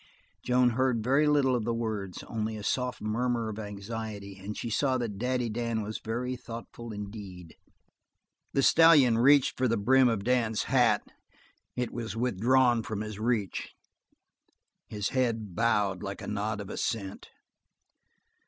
Joan 0.43 0.71
heard 0.71 1.03
very 1.03 1.27
little 1.27 1.55
of 1.55 1.63
the 1.63 1.75
words 1.75 2.23
only 2.23 2.57
a 2.57 2.63
soft 2.63 3.01
murmur 3.03 3.49
of 3.49 3.59
anxiety, 3.59 4.39
and 4.39 4.57
she 4.57 4.71
saw 4.71 4.97
that 4.97 5.19
Daddy 5.19 5.47
Dan 5.47 5.83
was 5.83 5.99
very 5.99 6.35
thoughtful 6.35 6.91
indeed. 6.91 7.55
The 8.53 8.63
stallion 8.63 9.19
reached 9.19 9.59
for 9.59 9.67
the 9.67 9.77
brim 9.77 10.09
of 10.09 10.23
Dan's 10.23 10.63
hat 10.63 11.03
it 11.75 11.91
was 11.93 12.15
withdrawn 12.17 12.81
from 12.81 13.01
his 13.01 13.19
reach 13.19 13.75
his 14.87 15.09
head 15.09 15.53
bowed, 15.55 16.01
like 16.01 16.23
a 16.23 16.27
nod 16.27 16.61
of 16.61 16.71
assent. 16.71 17.29